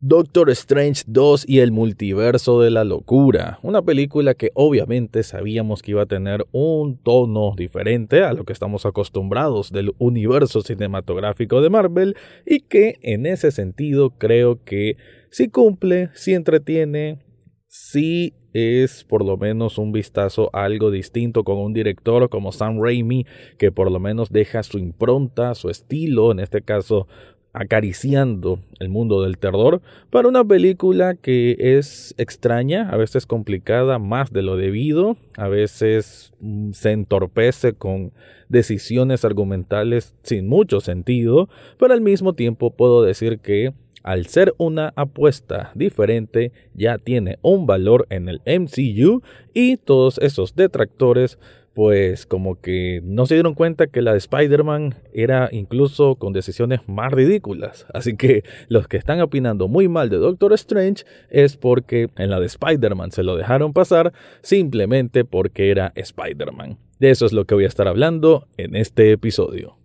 Doctor 0.00 0.48
Strange 0.50 1.02
2 1.08 1.44
y 1.48 1.58
el 1.58 1.72
multiverso 1.72 2.60
de 2.60 2.70
la 2.70 2.84
locura, 2.84 3.58
una 3.64 3.82
película 3.82 4.34
que 4.34 4.52
obviamente 4.54 5.24
sabíamos 5.24 5.82
que 5.82 5.90
iba 5.90 6.02
a 6.02 6.06
tener 6.06 6.46
un 6.52 6.98
tono 6.98 7.54
diferente 7.56 8.22
a 8.22 8.32
lo 8.32 8.44
que 8.44 8.52
estamos 8.52 8.86
acostumbrados 8.86 9.72
del 9.72 9.92
universo 9.98 10.62
cinematográfico 10.62 11.60
de 11.60 11.70
Marvel 11.70 12.16
y 12.46 12.60
que 12.60 13.00
en 13.02 13.26
ese 13.26 13.50
sentido 13.50 14.10
creo 14.10 14.62
que 14.62 14.96
sí 15.32 15.48
cumple, 15.48 16.10
sí 16.14 16.32
entretiene, 16.32 17.18
sí 17.66 18.34
es 18.52 19.02
por 19.02 19.24
lo 19.24 19.36
menos 19.36 19.78
un 19.78 19.90
vistazo 19.90 20.48
algo 20.52 20.92
distinto 20.92 21.42
con 21.42 21.58
un 21.58 21.72
director 21.72 22.28
como 22.28 22.52
Sam 22.52 22.80
Raimi 22.80 23.26
que 23.58 23.72
por 23.72 23.90
lo 23.90 23.98
menos 23.98 24.30
deja 24.30 24.62
su 24.62 24.78
impronta, 24.78 25.56
su 25.56 25.70
estilo, 25.70 26.30
en 26.30 26.38
este 26.38 26.62
caso 26.62 27.08
acariciando 27.52 28.60
el 28.78 28.88
mundo 28.88 29.22
del 29.22 29.38
terror 29.38 29.80
para 30.10 30.28
una 30.28 30.44
película 30.44 31.14
que 31.14 31.56
es 31.58 32.14
extraña, 32.18 32.88
a 32.90 32.96
veces 32.96 33.26
complicada 33.26 33.98
más 33.98 34.32
de 34.32 34.42
lo 34.42 34.56
debido, 34.56 35.16
a 35.36 35.48
veces 35.48 36.32
mm, 36.40 36.72
se 36.72 36.92
entorpece 36.92 37.72
con 37.72 38.12
decisiones 38.48 39.24
argumentales 39.24 40.14
sin 40.22 40.48
mucho 40.48 40.80
sentido, 40.80 41.48
pero 41.78 41.94
al 41.94 42.00
mismo 42.00 42.34
tiempo 42.34 42.70
puedo 42.70 43.02
decir 43.02 43.38
que 43.40 43.72
al 44.02 44.26
ser 44.26 44.54
una 44.58 44.92
apuesta 44.96 45.72
diferente 45.74 46.52
ya 46.74 46.98
tiene 46.98 47.38
un 47.42 47.66
valor 47.66 48.06
en 48.10 48.28
el 48.28 48.40
MCU 48.46 49.22
y 49.52 49.76
todos 49.76 50.18
esos 50.18 50.54
detractores 50.54 51.38
pues 51.78 52.26
como 52.26 52.60
que 52.60 53.00
no 53.04 53.24
se 53.26 53.34
dieron 53.34 53.54
cuenta 53.54 53.86
que 53.86 54.02
la 54.02 54.10
de 54.10 54.18
Spider-Man 54.18 54.96
era 55.12 55.48
incluso 55.52 56.16
con 56.16 56.32
decisiones 56.32 56.80
más 56.88 57.12
ridículas. 57.12 57.86
Así 57.94 58.16
que 58.16 58.42
los 58.66 58.88
que 58.88 58.96
están 58.96 59.20
opinando 59.20 59.68
muy 59.68 59.86
mal 59.86 60.10
de 60.10 60.16
Doctor 60.16 60.52
Strange 60.54 61.04
es 61.30 61.56
porque 61.56 62.08
en 62.16 62.30
la 62.30 62.40
de 62.40 62.46
Spider-Man 62.46 63.12
se 63.12 63.22
lo 63.22 63.36
dejaron 63.36 63.72
pasar 63.74 64.12
simplemente 64.42 65.24
porque 65.24 65.70
era 65.70 65.92
Spider-Man. 65.94 66.78
De 66.98 67.10
eso 67.10 67.26
es 67.26 67.32
lo 67.32 67.44
que 67.44 67.54
voy 67.54 67.62
a 67.62 67.68
estar 67.68 67.86
hablando 67.86 68.48
en 68.56 68.74
este 68.74 69.12
episodio. 69.12 69.76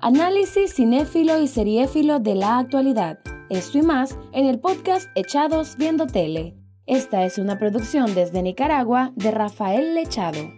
Análisis 0.00 0.72
cinéfilo 0.72 1.38
y 1.38 1.48
seriéfilo 1.48 2.18
de 2.18 2.34
la 2.34 2.60
actualidad. 2.60 3.18
Esto 3.50 3.76
y 3.76 3.82
más 3.82 4.18
en 4.32 4.46
el 4.46 4.58
podcast 4.58 5.06
Echados 5.16 5.76
Viendo 5.76 6.06
Tele. 6.06 6.63
Esta 6.86 7.24
es 7.24 7.38
una 7.38 7.58
producción 7.58 8.14
desde 8.14 8.42
Nicaragua 8.42 9.12
de 9.16 9.30
Rafael 9.30 9.94
Lechado. 9.94 10.52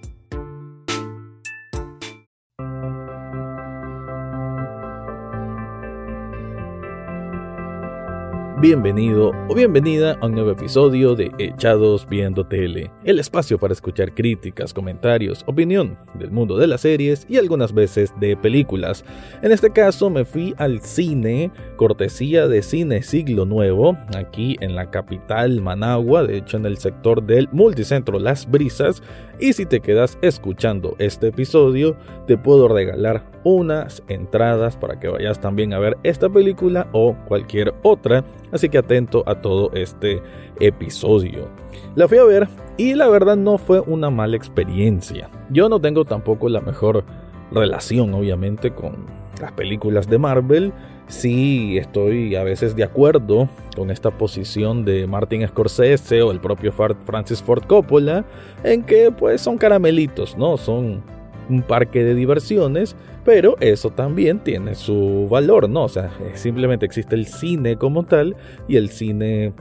Bienvenido 8.58 9.32
o 9.50 9.54
bienvenida 9.54 10.16
a 10.18 10.26
un 10.26 10.32
nuevo 10.32 10.52
episodio 10.52 11.14
de 11.14 11.30
Echados 11.38 12.08
Viendo 12.08 12.46
Tele, 12.46 12.90
el 13.04 13.18
espacio 13.18 13.58
para 13.58 13.74
escuchar 13.74 14.14
críticas, 14.14 14.72
comentarios, 14.72 15.44
opinión 15.46 15.98
del 16.14 16.30
mundo 16.30 16.56
de 16.56 16.66
las 16.66 16.80
series 16.80 17.26
y 17.28 17.36
algunas 17.36 17.74
veces 17.74 18.14
de 18.18 18.34
películas. 18.34 19.04
En 19.42 19.52
este 19.52 19.72
caso 19.74 20.08
me 20.08 20.24
fui 20.24 20.54
al 20.56 20.80
cine, 20.80 21.50
cortesía 21.76 22.48
de 22.48 22.62
Cine 22.62 23.02
Siglo 23.02 23.44
Nuevo, 23.44 23.98
aquí 24.16 24.56
en 24.60 24.74
la 24.74 24.90
capital 24.90 25.60
Managua, 25.60 26.24
de 26.24 26.38
hecho 26.38 26.56
en 26.56 26.64
el 26.64 26.78
sector 26.78 27.22
del 27.22 27.50
multicentro 27.52 28.18
Las 28.18 28.50
Brisas, 28.50 29.02
y 29.38 29.52
si 29.52 29.66
te 29.66 29.80
quedas 29.80 30.16
escuchando 30.22 30.96
este 30.98 31.26
episodio, 31.26 31.94
te 32.26 32.38
puedo 32.38 32.68
regalar 32.68 33.35
unas 33.46 34.02
entradas 34.08 34.76
para 34.76 34.98
que 34.98 35.06
vayas 35.06 35.40
también 35.40 35.72
a 35.72 35.78
ver 35.78 35.96
esta 36.02 36.28
película 36.28 36.88
o 36.90 37.14
cualquier 37.28 37.72
otra. 37.84 38.24
Así 38.50 38.68
que 38.68 38.78
atento 38.78 39.22
a 39.24 39.40
todo 39.40 39.70
este 39.72 40.20
episodio. 40.58 41.46
La 41.94 42.08
fui 42.08 42.18
a 42.18 42.24
ver 42.24 42.48
y 42.76 42.94
la 42.94 43.08
verdad 43.08 43.36
no 43.36 43.56
fue 43.56 43.78
una 43.78 44.10
mala 44.10 44.36
experiencia. 44.36 45.30
Yo 45.48 45.68
no 45.68 45.80
tengo 45.80 46.04
tampoco 46.04 46.48
la 46.48 46.60
mejor 46.60 47.04
relación 47.52 48.12
obviamente 48.14 48.72
con 48.72 49.06
las 49.40 49.52
películas 49.52 50.08
de 50.10 50.18
Marvel. 50.18 50.72
Sí 51.06 51.78
estoy 51.78 52.34
a 52.34 52.42
veces 52.42 52.74
de 52.74 52.82
acuerdo 52.82 53.48
con 53.76 53.92
esta 53.92 54.10
posición 54.10 54.84
de 54.84 55.06
Martin 55.06 55.46
Scorsese 55.46 56.20
o 56.20 56.32
el 56.32 56.40
propio 56.40 56.72
Francis 56.72 57.40
Ford 57.44 57.62
Coppola 57.64 58.24
en 58.64 58.82
que 58.82 59.12
pues 59.12 59.40
son 59.40 59.56
caramelitos, 59.56 60.36
¿no? 60.36 60.56
Son 60.56 61.04
un 61.48 61.62
parque 61.62 62.02
de 62.02 62.16
diversiones, 62.16 62.96
pero 63.26 63.56
eso 63.58 63.90
también 63.90 64.38
tiene 64.38 64.76
su 64.76 65.26
valor, 65.28 65.68
¿no? 65.68 65.84
O 65.84 65.88
sea, 65.88 66.10
simplemente 66.34 66.86
existe 66.86 67.16
el 67.16 67.26
cine 67.26 67.76
como 67.76 68.04
tal 68.04 68.36
y 68.68 68.76
el 68.76 68.88
cine 68.88 69.52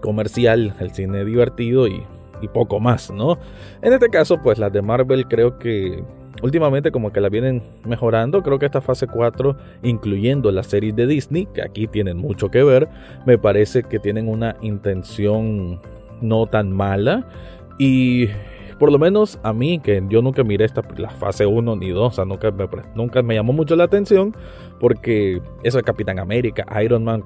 comercial, 0.00 0.72
el 0.78 0.92
cine 0.92 1.24
divertido 1.24 1.88
y, 1.88 2.04
y 2.40 2.46
poco 2.46 2.78
más, 2.78 3.10
¿no? 3.10 3.38
En 3.82 3.92
este 3.92 4.08
caso, 4.08 4.40
pues 4.40 4.58
las 4.58 4.72
de 4.72 4.82
Marvel 4.82 5.26
creo 5.26 5.58
que 5.58 6.04
últimamente 6.42 6.92
como 6.92 7.12
que 7.12 7.20
la 7.20 7.28
vienen 7.28 7.60
mejorando. 7.84 8.42
Creo 8.44 8.60
que 8.60 8.66
esta 8.66 8.80
fase 8.80 9.08
4, 9.08 9.56
incluyendo 9.82 10.52
las 10.52 10.68
series 10.68 10.94
de 10.94 11.08
Disney, 11.08 11.46
que 11.46 11.62
aquí 11.62 11.88
tienen 11.88 12.18
mucho 12.18 12.50
que 12.52 12.62
ver, 12.62 12.88
me 13.26 13.36
parece 13.36 13.82
que 13.82 13.98
tienen 13.98 14.28
una 14.28 14.56
intención 14.60 15.80
no 16.20 16.46
tan 16.46 16.70
mala. 16.70 17.26
Y 17.78 18.28
por 18.82 18.90
lo 18.90 18.98
menos 18.98 19.38
a 19.44 19.52
mí, 19.52 19.78
que 19.78 20.02
yo 20.08 20.22
nunca 20.22 20.42
miré 20.42 20.64
esta, 20.64 20.82
la 20.96 21.10
fase 21.10 21.46
1 21.46 21.76
ni 21.76 21.90
2, 21.90 22.04
o 22.04 22.10
sea, 22.10 22.24
nunca 22.24 22.50
me, 22.50 22.66
nunca 22.96 23.22
me 23.22 23.36
llamó 23.36 23.52
mucho 23.52 23.76
la 23.76 23.84
atención, 23.84 24.34
porque 24.80 25.40
eso 25.62 25.78
de 25.78 25.84
Capitán 25.84 26.18
América, 26.18 26.66
Iron 26.82 27.04
Man, 27.04 27.22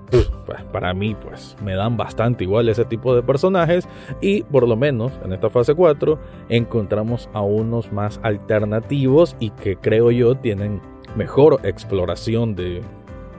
para 0.71 0.93
mí, 0.93 1.15
pues 1.15 1.57
me 1.65 1.75
dan 1.75 1.97
bastante 1.97 2.45
igual 2.45 2.69
ese 2.69 2.85
tipo 2.85 3.17
de 3.17 3.23
personajes, 3.23 3.89
y 4.21 4.43
por 4.43 4.69
lo 4.69 4.77
menos 4.77 5.13
en 5.25 5.33
esta 5.33 5.49
fase 5.49 5.73
4 5.73 6.19
encontramos 6.51 7.31
a 7.33 7.41
unos 7.41 7.91
más 7.91 8.21
alternativos 8.23 9.35
y 9.41 9.49
que 9.49 9.77
creo 9.77 10.11
yo 10.11 10.35
tienen 10.35 10.83
mejor 11.17 11.61
exploración 11.63 12.55
de, 12.55 12.83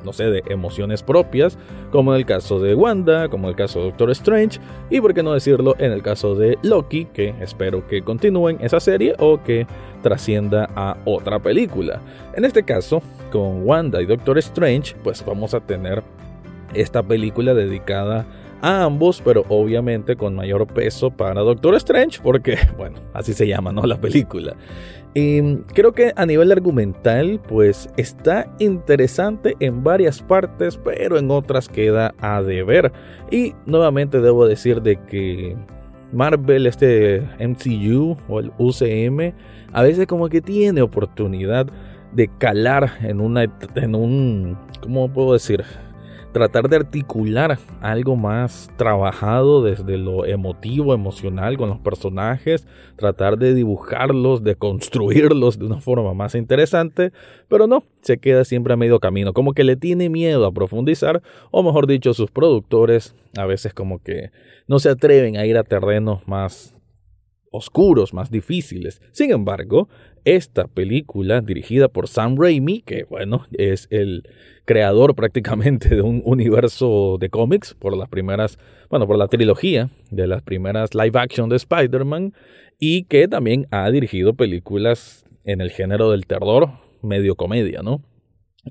no 0.03 0.13
sé, 0.13 0.25
de 0.25 0.43
emociones 0.47 1.03
propias, 1.03 1.57
como 1.91 2.13
en 2.13 2.19
el 2.19 2.25
caso 2.25 2.59
de 2.59 2.75
Wanda, 2.75 3.29
como 3.29 3.47
en 3.47 3.49
el 3.51 3.55
caso 3.55 3.79
de 3.79 3.85
Doctor 3.85 4.11
Strange, 4.11 4.59
y 4.89 5.01
por 5.01 5.13
qué 5.13 5.23
no 5.23 5.33
decirlo 5.33 5.75
en 5.79 5.91
el 5.91 6.01
caso 6.01 6.35
de 6.35 6.57
Loki, 6.61 7.05
que 7.05 7.35
espero 7.41 7.87
que 7.87 8.01
continúen 8.01 8.57
esa 8.61 8.79
serie 8.79 9.15
o 9.19 9.43
que 9.43 9.67
trascienda 10.01 10.69
a 10.75 10.97
otra 11.05 11.39
película. 11.39 12.01
En 12.35 12.45
este 12.45 12.63
caso, 12.63 13.01
con 13.31 13.65
Wanda 13.67 14.01
y 14.01 14.05
Doctor 14.05 14.37
Strange, 14.37 14.95
pues 15.03 15.23
vamos 15.25 15.53
a 15.53 15.59
tener 15.59 16.03
esta 16.73 17.03
película 17.03 17.53
dedicada 17.53 18.19
a 18.21 18.25
ambos, 18.61 19.21
pero 19.23 19.45
obviamente 19.49 20.15
con 20.15 20.35
mayor 20.35 20.67
peso 20.67 21.11
para 21.11 21.41
Doctor 21.41 21.75
Strange, 21.75 22.19
porque, 22.21 22.57
bueno, 22.77 22.97
así 23.13 23.33
se 23.33 23.47
llama, 23.47 23.71
¿no? 23.71 23.83
La 23.83 23.99
película. 23.99 24.55
Y 25.13 25.57
creo 25.73 25.93
que 25.93 26.13
a 26.15 26.25
nivel 26.25 26.51
argumental, 26.51 27.41
pues 27.47 27.89
está 27.97 28.53
interesante 28.59 29.55
en 29.59 29.83
varias 29.83 30.21
partes, 30.21 30.77
pero 30.77 31.17
en 31.17 31.31
otras 31.31 31.69
queda 31.69 32.13
a 32.19 32.41
deber. 32.41 32.91
Y 33.31 33.55
nuevamente 33.65 34.21
debo 34.21 34.45
decir 34.45 34.81
de 34.81 34.97
que 35.05 35.55
Marvel, 36.11 36.67
este 36.67 37.27
MCU 37.39 38.15
o 38.27 38.39
el 38.39 38.51
UCM, 38.59 39.33
a 39.73 39.81
veces 39.81 40.05
como 40.05 40.29
que 40.29 40.41
tiene 40.41 40.81
oportunidad 40.81 41.67
de 42.13 42.29
calar 42.37 42.93
en 43.01 43.19
una 43.19 43.43
en 43.75 43.95
un 43.95 44.57
¿cómo 44.81 45.11
puedo 45.11 45.33
decir? 45.33 45.63
Tratar 46.31 46.69
de 46.69 46.75
articular 46.75 47.57
algo 47.81 48.15
más 48.15 48.69
trabajado 48.77 49.63
desde 49.63 49.97
lo 49.97 50.25
emotivo, 50.25 50.93
emocional 50.93 51.57
con 51.57 51.69
los 51.69 51.79
personajes, 51.79 52.67
tratar 52.95 53.37
de 53.37 53.53
dibujarlos, 53.53 54.43
de 54.43 54.55
construirlos 54.55 55.57
de 55.57 55.65
una 55.65 55.81
forma 55.81 56.13
más 56.13 56.35
interesante, 56.35 57.11
pero 57.47 57.67
no, 57.67 57.83
se 58.01 58.17
queda 58.17 58.45
siempre 58.45 58.73
a 58.73 58.77
medio 58.77 58.99
camino, 58.99 59.33
como 59.33 59.53
que 59.53 59.63
le 59.63 59.75
tiene 59.75 60.09
miedo 60.09 60.45
a 60.45 60.51
profundizar, 60.51 61.21
o 61.51 61.63
mejor 61.63 61.87
dicho, 61.87 62.13
sus 62.13 62.31
productores 62.31 63.15
a 63.37 63.45
veces 63.45 63.73
como 63.73 63.99
que 63.99 64.31
no 64.67 64.79
se 64.79 64.89
atreven 64.89 65.37
a 65.37 65.45
ir 65.45 65.57
a 65.57 65.63
terrenos 65.63 66.27
más 66.27 66.75
oscuros, 67.51 68.13
más 68.13 68.29
difíciles. 68.29 69.01
Sin 69.11 69.31
embargo, 69.31 69.87
esta 70.25 70.67
película 70.67 71.41
dirigida 71.41 71.87
por 71.87 72.07
Sam 72.07 72.35
Raimi, 72.37 72.81
que 72.81 73.05
bueno, 73.05 73.45
es 73.53 73.87
el 73.89 74.23
creador 74.67 75.15
prácticamente 75.15 75.95
de 75.95 76.01
un 76.01 76.21
universo 76.25 77.17
de 77.19 77.29
cómics 77.29 77.73
por 77.73 77.97
las 77.97 78.09
primeras, 78.09 78.59
bueno, 78.89 79.07
por 79.07 79.17
la 79.17 79.27
trilogía 79.27 79.89
de 80.11 80.27
las 80.27 80.43
primeras 80.43 80.93
live 80.93 81.17
action 81.17 81.49
de 81.49 81.55
Spider-Man 81.55 82.33
y 82.77 83.05
que 83.05 83.27
también 83.27 83.65
ha 83.71 83.89
dirigido 83.89 84.35
películas 84.35 85.25
en 85.45 85.61
el 85.61 85.71
género 85.71 86.11
del 86.11 86.27
terror, 86.27 86.69
medio 87.01 87.35
comedia, 87.35 87.81
¿no? 87.81 88.01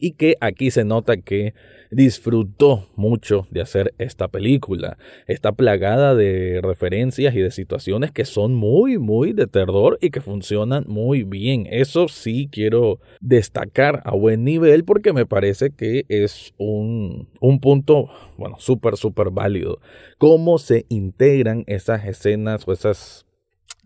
Y 0.00 0.12
que 0.12 0.36
aquí 0.40 0.70
se 0.70 0.84
nota 0.84 1.16
que 1.16 1.54
disfrutó 1.90 2.88
mucho 2.96 3.46
de 3.50 3.60
hacer 3.60 3.94
esta 3.98 4.28
película. 4.28 4.98
Está 5.26 5.52
plagada 5.52 6.14
de 6.14 6.60
referencias 6.62 7.34
y 7.34 7.40
de 7.40 7.50
situaciones 7.50 8.12
que 8.12 8.24
son 8.24 8.54
muy, 8.54 8.98
muy 8.98 9.32
de 9.32 9.46
terror 9.46 9.98
y 10.00 10.10
que 10.10 10.20
funcionan 10.20 10.84
muy 10.86 11.22
bien. 11.22 11.66
Eso 11.70 12.08
sí 12.08 12.48
quiero 12.50 13.00
destacar 13.20 14.02
a 14.04 14.14
buen 14.14 14.44
nivel 14.44 14.84
porque 14.84 15.12
me 15.12 15.26
parece 15.26 15.70
que 15.70 16.04
es 16.08 16.52
un, 16.58 17.28
un 17.40 17.60
punto, 17.60 18.08
bueno, 18.36 18.56
súper, 18.58 18.96
súper 18.96 19.30
válido. 19.30 19.80
Cómo 20.18 20.58
se 20.58 20.86
integran 20.88 21.64
esas 21.66 22.04
escenas 22.06 22.66
o 22.66 22.72
esas 22.72 23.25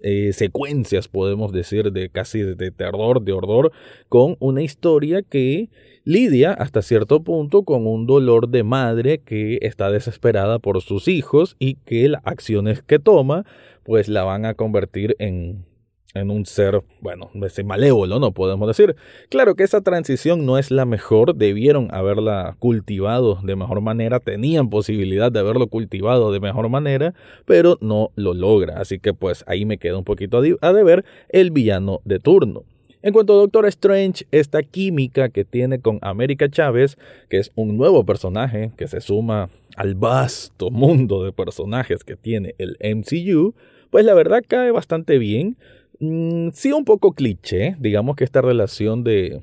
eh, 0.02 0.32
secuencias, 0.32 1.08
podemos 1.08 1.52
decir, 1.52 1.92
de 1.92 2.08
casi 2.08 2.40
de 2.40 2.70
terror, 2.70 3.22
de 3.22 3.32
horror, 3.32 3.72
con 4.08 4.36
una 4.38 4.62
historia 4.62 5.22
que 5.22 5.68
lidia 6.04 6.52
hasta 6.52 6.80
cierto 6.82 7.22
punto 7.22 7.64
con 7.64 7.86
un 7.86 8.06
dolor 8.06 8.48
de 8.48 8.62
madre 8.62 9.18
que 9.18 9.58
está 9.62 9.90
desesperada 9.90 10.58
por 10.58 10.80
sus 10.80 11.08
hijos 11.08 11.56
y 11.58 11.74
que 11.74 12.08
las 12.08 12.22
acciones 12.24 12.82
que 12.82 12.98
toma 12.98 13.44
pues 13.82 14.08
la 14.08 14.24
van 14.24 14.44
a 14.46 14.54
convertir 14.54 15.16
en 15.18 15.66
en 16.14 16.30
un 16.30 16.46
ser, 16.46 16.82
bueno, 17.00 17.30
ese 17.44 17.62
malévolo, 17.64 18.18
no 18.18 18.32
podemos 18.32 18.66
decir. 18.66 18.96
Claro 19.28 19.54
que 19.54 19.62
esa 19.62 19.80
transición 19.80 20.44
no 20.44 20.58
es 20.58 20.70
la 20.70 20.84
mejor, 20.84 21.34
debieron 21.34 21.88
haberla 21.92 22.56
cultivado 22.58 23.38
de 23.42 23.56
mejor 23.56 23.80
manera, 23.80 24.20
tenían 24.20 24.70
posibilidad 24.70 25.30
de 25.30 25.40
haberlo 25.40 25.68
cultivado 25.68 26.32
de 26.32 26.40
mejor 26.40 26.68
manera, 26.68 27.14
pero 27.44 27.78
no 27.80 28.10
lo 28.16 28.34
logra. 28.34 28.80
Así 28.80 28.98
que 28.98 29.14
pues 29.14 29.44
ahí 29.46 29.64
me 29.64 29.78
queda 29.78 29.98
un 29.98 30.04
poquito 30.04 30.42
a 30.60 30.72
deber 30.72 31.04
el 31.28 31.50
villano 31.50 32.00
de 32.04 32.18
turno. 32.18 32.64
En 33.02 33.14
cuanto 33.14 33.32
a 33.32 33.36
Doctor 33.36 33.64
Strange, 33.66 34.26
esta 34.30 34.62
química 34.62 35.30
que 35.30 35.46
tiene 35.46 35.80
con 35.80 35.98
América 36.02 36.50
Chávez, 36.50 36.98
que 37.30 37.38
es 37.38 37.50
un 37.54 37.78
nuevo 37.78 38.04
personaje 38.04 38.72
que 38.76 38.88
se 38.88 39.00
suma 39.00 39.48
al 39.76 39.94
vasto 39.94 40.70
mundo 40.70 41.24
de 41.24 41.32
personajes 41.32 42.04
que 42.04 42.16
tiene 42.16 42.54
el 42.58 42.76
MCU, 42.80 43.54
pues 43.90 44.04
la 44.04 44.12
verdad 44.12 44.42
cae 44.46 44.70
bastante 44.70 45.16
bien. 45.18 45.56
Mm, 46.00 46.48
sí, 46.54 46.72
un 46.72 46.86
poco 46.86 47.12
cliché, 47.12 47.76
digamos 47.78 48.16
que 48.16 48.24
esta 48.24 48.40
relación 48.40 49.04
de 49.04 49.42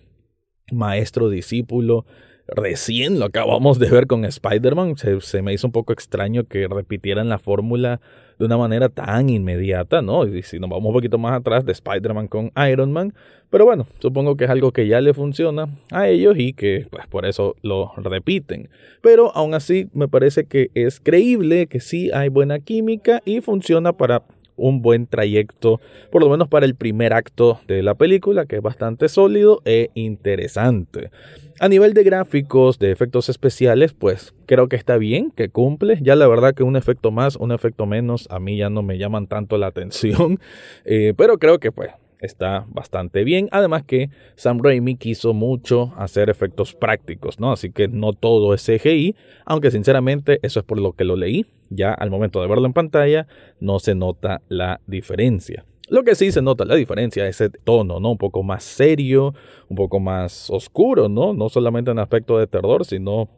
maestro-discípulo, 0.71 2.06
recién 2.48 3.19
lo 3.19 3.25
acabamos 3.25 3.77
de 3.77 3.89
ver 3.89 4.07
con 4.07 4.25
Spider-Man, 4.25 4.95
se, 4.98 5.42
me 5.44 5.54
hizo 5.54 5.68
un 5.68 5.71
poco 5.71 5.94
extraño 5.94 6.45
que 6.45 6.68
repitieran 6.68 7.30
la 7.30 7.38
fórmula 7.38 8.01
de 8.39 8.45
una 8.45 8.57
manera 8.57 8.89
tan 8.89 9.30
inmediata, 9.30 10.01
¿no? 10.01 10.25
Y 10.25 10.42
si 10.42 10.59
nos 10.59 10.69
vamos 10.69 10.88
un 10.88 10.94
poquito 10.94 11.19
más 11.19 11.33
atrás 11.33 11.63
de 11.63 11.74
Spider-Man 11.74 12.27
con 12.27 12.51
Iron 12.69 12.92
Man, 12.92 13.13
pero 13.51 13.65
bueno, 13.65 13.86
supongo 14.00 14.36
que 14.36 14.45
es 14.45 14.50
algo 14.50 14.71
que 14.71 14.88
ya 14.88 15.00
le 15.00 15.13
funciona 15.13 15.69
a 15.92 16.07
ellos 16.07 16.36
y 16.38 16.54
que 16.54 16.88
pues 16.89 17.06
por 17.07 17.25
eso 17.27 17.56
lo 17.62 17.94
repiten. 17.98 18.69
Pero 19.01 19.36
aún 19.36 19.54
así 19.54 19.89
me 19.94 20.07
parece 20.07 20.45
que 20.45 20.69
es 20.74 21.00
creíble, 21.00 21.68
que 21.68 21.80
sí 21.80 22.09
hay 22.12 22.30
buena 22.30 22.59
química 22.59 23.21
y 23.25 23.42
funciona 23.42 23.94
para 23.94 24.24
un 24.57 24.81
buen 24.81 25.07
trayecto, 25.07 25.80
por 26.12 26.21
lo 26.21 26.30
menos 26.30 26.48
para 26.48 26.65
el 26.65 26.75
primer 26.75 27.13
acto 27.13 27.62
de 27.68 27.83
la 27.83 27.95
película, 27.95 28.45
que 28.45 28.57
es 28.57 28.62
bastante 28.62 29.07
sólido 29.07 29.62
e 29.63 29.89
interesante. 29.94 31.12
A 31.59 31.69
nivel 31.69 31.94
de 31.94 32.04
gráficos, 32.04 32.77
de 32.77 32.92
efectos 32.92 33.30
especiales, 33.30 33.94
pues 33.94 34.36
creo 34.45 34.68
que 34.68 34.75
está 34.75 34.98
bien, 34.98 35.31
que 35.31 35.50
cumple. 35.50 35.98
Ya 36.01 36.15
la 36.15 36.27
verdad 36.27 36.54
que 36.54 36.63
un 36.63 36.75
efecto 36.75 37.09
más, 37.09 37.36
un 37.36 37.51
efecto 37.51 37.88
menos, 37.88 38.27
a 38.30 38.39
mí 38.39 38.57
ya 38.57 38.69
no 38.69 38.83
me 38.83 38.98
llaman 39.00 39.27
tanto 39.27 39.57
la 39.57 39.68
atención, 39.68 40.39
eh, 40.86 41.13
pero 41.18 41.39
creo 41.39 41.59
que 41.59 41.71
pues 41.71 41.92
está 42.19 42.66
bastante 42.69 43.24
bien. 43.24 43.48
Además 43.52 43.84
que 43.84 44.10
Sam 44.36 44.60
Raimi 44.62 44.96
quiso 44.96 45.34
mucho 45.34 45.94
hacer 45.98 46.30
efectos 46.30 46.74
prácticos, 46.74 47.40
¿no? 47.40 47.52
Así 47.52 47.72
que 47.72 47.88
no 47.88 48.14
todo 48.14 48.54
es 48.54 48.66
CGI, 48.66 49.16
aunque 49.46 49.72
sinceramente 49.72 50.40
eso 50.42 50.60
es 50.60 50.66
por 50.66 50.80
lo 50.80 50.94
que 50.94 51.04
lo 51.04 51.16
leí. 51.16 51.46
Ya 51.69 51.94
al 51.94 52.10
momento 52.10 52.42
de 52.42 52.48
verlo 52.48 52.66
en 52.66 52.74
pantalla 52.74 53.28
no 53.60 53.80
se 53.80 53.96
nota 53.96 54.42
la 54.48 54.81
diferencia. 54.88 55.66
Lo 55.90 56.04
que 56.04 56.16
sí 56.16 56.31
se 56.31 56.42
nota 56.42 56.66
la 56.66 56.75
diferencia 56.75 57.28
es 57.28 57.40
el 57.40 57.52
tono, 57.52 58.00
¿no? 58.00 58.12
Un 58.12 58.18
poco 58.18 58.44
más 58.44 58.64
serio, 58.64 59.34
un 59.69 59.78
poco 59.78 60.00
más 60.00 60.50
oscuro, 60.50 61.08
¿no? 61.08 61.34
No 61.34 61.50
solamente 61.50 61.92
en 61.92 62.00
aspecto 62.00 62.38
de 62.38 62.48
terror, 62.48 62.86
sino 62.86 63.30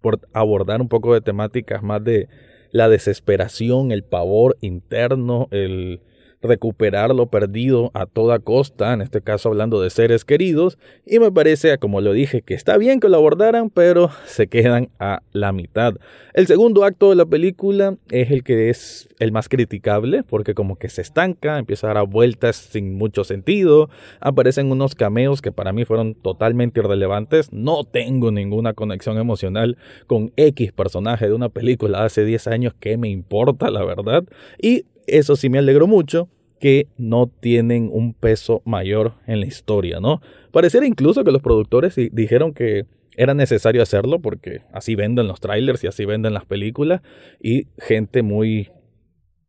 por 0.00 0.20
abordar 0.32 0.80
un 0.80 0.88
poco 0.88 1.14
de 1.14 1.20
temáticas 1.20 1.82
más 1.82 2.02
de 2.02 2.28
la 2.72 2.88
desesperación, 2.88 3.92
el 3.92 4.02
pavor 4.02 4.56
interno, 4.60 5.48
el, 5.52 6.00
recuperar 6.46 7.14
lo 7.14 7.26
perdido 7.26 7.90
a 7.94 8.06
toda 8.06 8.38
costa, 8.38 8.92
en 8.92 9.02
este 9.02 9.20
caso 9.20 9.48
hablando 9.48 9.80
de 9.80 9.90
seres 9.90 10.24
queridos, 10.24 10.78
y 11.04 11.18
me 11.18 11.30
parece, 11.30 11.76
como 11.78 12.00
lo 12.00 12.12
dije, 12.12 12.42
que 12.42 12.54
está 12.54 12.76
bien 12.78 13.00
que 13.00 13.08
lo 13.08 13.16
abordaran, 13.16 13.70
pero 13.70 14.10
se 14.26 14.46
quedan 14.46 14.90
a 14.98 15.22
la 15.32 15.52
mitad. 15.52 15.94
El 16.34 16.46
segundo 16.46 16.84
acto 16.84 17.10
de 17.10 17.16
la 17.16 17.26
película 17.26 17.96
es 18.10 18.30
el 18.30 18.44
que 18.44 18.70
es 18.70 19.08
el 19.18 19.32
más 19.32 19.48
criticable, 19.48 20.22
porque 20.22 20.54
como 20.54 20.76
que 20.76 20.88
se 20.88 21.02
estanca, 21.02 21.58
empieza 21.58 21.90
a 21.90 21.94
dar 21.94 22.06
vueltas 22.06 22.56
sin 22.56 22.94
mucho 22.94 23.24
sentido, 23.24 23.88
aparecen 24.20 24.70
unos 24.70 24.94
cameos 24.94 25.42
que 25.42 25.52
para 25.52 25.72
mí 25.72 25.84
fueron 25.84 26.14
totalmente 26.14 26.80
irrelevantes, 26.80 27.52
no 27.52 27.84
tengo 27.84 28.30
ninguna 28.30 28.74
conexión 28.74 29.18
emocional 29.18 29.76
con 30.06 30.32
X 30.36 30.72
personaje 30.72 31.26
de 31.26 31.34
una 31.34 31.48
película 31.48 32.04
hace 32.04 32.24
10 32.24 32.46
años 32.48 32.74
que 32.78 32.96
me 32.96 33.08
importa, 33.08 33.70
la 33.70 33.84
verdad, 33.84 34.24
y 34.60 34.84
eso 35.06 35.36
sí 35.36 35.48
me 35.48 35.58
alegró 35.58 35.86
mucho 35.86 36.28
que 36.60 36.88
no 36.96 37.26
tienen 37.26 37.88
un 37.92 38.14
peso 38.14 38.62
mayor 38.64 39.14
en 39.26 39.40
la 39.40 39.46
historia, 39.46 40.00
¿no? 40.00 40.20
Pareciera 40.52 40.86
incluso 40.86 41.24
que 41.24 41.32
los 41.32 41.42
productores 41.42 41.94
dijeron 42.12 42.54
que 42.54 42.86
era 43.16 43.34
necesario 43.34 43.82
hacerlo 43.82 44.20
porque 44.20 44.62
así 44.72 44.94
venden 44.94 45.26
los 45.26 45.40
trailers 45.40 45.82
y 45.84 45.86
así 45.86 46.04
venden 46.04 46.34
las 46.34 46.44
películas 46.44 47.00
y 47.40 47.66
gente 47.78 48.22
muy 48.22 48.70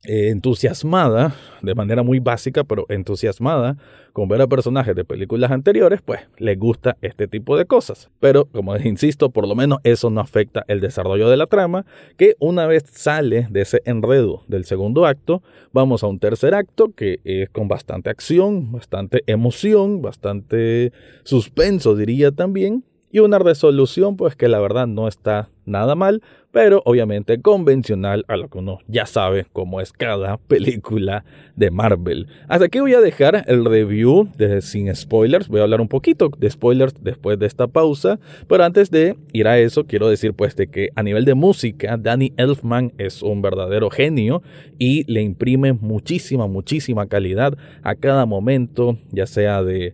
eh, 0.07 0.29
entusiasmada, 0.29 1.35
de 1.61 1.75
manera 1.75 2.01
muy 2.01 2.19
básica, 2.19 2.63
pero 2.63 2.85
entusiasmada 2.87 3.75
con 4.13 4.29
ver 4.29 4.41
a 4.41 4.47
personajes 4.47 4.95
de 4.95 5.03
películas 5.03 5.51
anteriores, 5.51 6.01
pues 6.01 6.21
le 6.37 6.55
gusta 6.55 6.95
este 7.01 7.27
tipo 7.27 7.57
de 7.57 7.65
cosas. 7.65 8.09
Pero, 8.21 8.45
como 8.45 8.75
insisto, 8.77 9.29
por 9.31 9.45
lo 9.45 9.53
menos 9.53 9.79
eso 9.83 10.09
no 10.09 10.21
afecta 10.21 10.63
el 10.69 10.79
desarrollo 10.79 11.29
de 11.29 11.35
la 11.35 11.45
trama, 11.45 11.85
que 12.15 12.35
una 12.39 12.65
vez 12.67 12.85
sale 12.89 13.47
de 13.51 13.61
ese 13.61 13.81
enredo 13.83 14.43
del 14.47 14.63
segundo 14.63 15.05
acto, 15.05 15.43
vamos 15.73 16.03
a 16.03 16.07
un 16.07 16.19
tercer 16.19 16.55
acto 16.55 16.93
que 16.95 17.19
es 17.25 17.49
con 17.49 17.67
bastante 17.67 18.09
acción, 18.09 18.71
bastante 18.71 19.23
emoción, 19.27 20.01
bastante 20.01 20.93
suspenso, 21.23 21.97
diría 21.97 22.31
también, 22.31 22.85
y 23.11 23.19
una 23.19 23.39
resolución 23.39 24.15
pues 24.15 24.37
que 24.37 24.47
la 24.47 24.59
verdad 24.61 24.87
no 24.87 25.09
está 25.09 25.49
nada 25.67 25.95
mal, 25.95 26.21
pero 26.51 26.81
obviamente 26.85 27.39
convencional 27.41 28.25
a 28.27 28.37
lo 28.37 28.47
que 28.47 28.57
uno 28.57 28.79
ya 28.87 29.05
sabe 29.05 29.45
cómo 29.53 29.81
es 29.81 29.91
cada 29.91 30.37
película 30.47 31.23
de 31.55 31.69
Marvel. 31.69 32.27
Hasta 32.47 32.65
aquí 32.65 32.79
voy 32.79 32.93
a 32.93 33.01
dejar 33.01 33.43
el 33.47 33.65
review 33.65 34.29
sin 34.61 34.93
spoilers, 34.95 35.47
voy 35.47 35.59
a 35.59 35.63
hablar 35.63 35.81
un 35.81 35.87
poquito 35.87 36.31
de 36.37 36.49
spoilers 36.49 36.95
después 37.03 37.37
de 37.37 37.45
esta 37.45 37.67
pausa, 37.67 38.19
pero 38.47 38.63
antes 38.63 38.89
de 38.89 39.15
ir 39.33 39.47
a 39.47 39.59
eso 39.59 39.85
quiero 39.85 40.09
decir 40.09 40.33
pues 40.33 40.55
de 40.55 40.67
que 40.67 40.89
a 40.95 41.03
nivel 41.03 41.25
de 41.25 41.35
música 41.35 41.97
Danny 41.97 42.33
Elfman 42.37 42.93
es 42.97 43.21
un 43.21 43.41
verdadero 43.41 43.89
genio 43.89 44.41
y 44.79 45.03
le 45.11 45.21
imprime 45.21 45.73
muchísima 45.73 46.47
muchísima 46.47 47.07
calidad 47.07 47.57
a 47.83 47.95
cada 47.95 48.25
momento, 48.25 48.97
ya 49.11 49.27
sea 49.27 49.63
de 49.63 49.93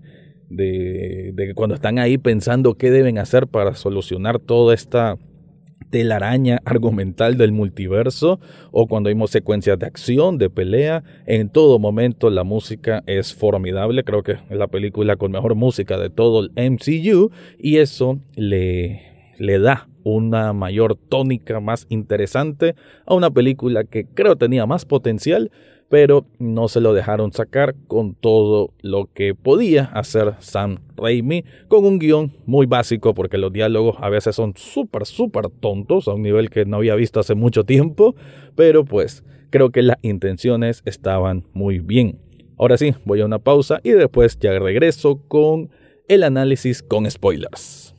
de, 0.49 1.31
de, 1.33 1.53
cuando 1.55 1.75
están 1.75 1.99
ahí 1.99 2.17
pensando 2.17 2.75
qué 2.75 2.91
deben 2.91 3.17
hacer 3.17 3.47
para 3.47 3.73
solucionar 3.75 4.39
toda 4.39 4.73
esta 4.73 5.17
telaraña 5.93 6.59
argumental 6.65 7.37
del 7.37 7.51
multiverso 7.51 8.39
o 8.71 8.87
cuando 8.87 9.09
hay 9.09 9.27
secuencias 9.27 9.77
de 9.77 9.85
acción, 9.85 10.39
de 10.39 10.49
pelea, 10.49 11.03
en 11.27 11.49
todo 11.49 11.77
momento 11.77 12.31
la 12.31 12.43
música 12.43 13.03
es 13.05 13.35
formidable, 13.35 14.03
creo 14.03 14.23
que 14.23 14.33
es 14.33 14.57
la 14.57 14.67
película 14.67 15.17
con 15.17 15.31
mejor 15.31 15.53
música 15.53 15.99
de 15.99 16.09
todo 16.09 16.49
el 16.55 16.71
MCU 16.71 17.29
y 17.59 17.77
eso 17.77 18.19
le, 18.35 19.03
le 19.37 19.59
da 19.59 19.87
una 20.03 20.51
mayor 20.51 20.95
tónica 20.95 21.59
más 21.59 21.85
interesante 21.89 22.73
a 23.05 23.13
una 23.13 23.29
película 23.29 23.83
que 23.83 24.05
creo 24.05 24.35
tenía 24.35 24.65
más 24.65 24.85
potencial 24.85 25.51
pero 25.93 26.25
no 26.39 26.69
se 26.69 26.81
lo 26.81 26.95
dejaron 26.95 27.33
sacar 27.33 27.75
con 27.85 28.15
todo 28.15 28.73
lo 28.81 29.11
que 29.13 29.35
podía 29.35 29.83
hacer 29.93 30.33
Sam 30.39 30.79
Raimi 30.97 31.45
con 31.67 31.85
un 31.85 31.99
guion 31.99 32.33
muy 32.47 32.65
básico 32.65 33.13
porque 33.13 33.37
los 33.37 33.53
diálogos 33.53 33.97
a 33.99 34.09
veces 34.09 34.35
son 34.35 34.53
súper, 34.55 35.05
súper 35.05 35.49
tontos 35.49 36.07
a 36.07 36.13
un 36.13 36.23
nivel 36.23 36.49
que 36.49 36.65
no 36.65 36.77
había 36.77 36.95
visto 36.95 37.19
hace 37.19 37.35
mucho 37.35 37.63
tiempo, 37.63 38.15
pero 38.55 38.85
pues 38.85 39.23
creo 39.51 39.69
que 39.69 39.83
las 39.83 39.97
intenciones 40.01 40.81
estaban 40.85 41.45
muy 41.53 41.77
bien. 41.77 42.17
Ahora 42.57 42.79
sí, 42.79 42.95
voy 43.05 43.21
a 43.21 43.27
una 43.27 43.37
pausa 43.37 43.79
y 43.83 43.91
después 43.91 44.39
ya 44.39 44.57
regreso 44.57 45.21
con 45.27 45.69
el 46.07 46.23
análisis 46.23 46.81
con 46.81 47.07
spoilers. 47.07 47.92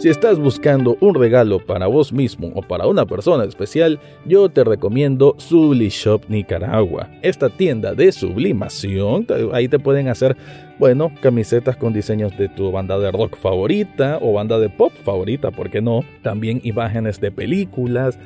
Si 0.00 0.08
estás 0.08 0.38
buscando 0.38 0.96
un 1.00 1.14
regalo 1.14 1.58
para 1.58 1.86
vos 1.86 2.10
mismo 2.10 2.50
o 2.54 2.62
para 2.62 2.86
una 2.86 3.04
persona 3.04 3.44
especial, 3.44 4.00
yo 4.24 4.48
te 4.48 4.64
recomiendo 4.64 5.36
Shop 5.38 6.22
Nicaragua. 6.26 7.10
Esta 7.20 7.50
tienda 7.50 7.92
de 7.92 8.10
sublimación, 8.10 9.26
ahí 9.52 9.68
te 9.68 9.78
pueden 9.78 10.08
hacer, 10.08 10.38
bueno, 10.78 11.12
camisetas 11.20 11.76
con 11.76 11.92
diseños 11.92 12.34
de 12.38 12.48
tu 12.48 12.72
banda 12.72 12.98
de 12.98 13.12
rock 13.12 13.36
favorita 13.36 14.18
o 14.22 14.32
banda 14.32 14.58
de 14.58 14.70
pop 14.70 14.90
favorita, 15.04 15.50
¿por 15.50 15.68
qué 15.68 15.82
no? 15.82 16.02
También 16.22 16.62
imágenes 16.64 17.20
de 17.20 17.30
películas 17.30 18.18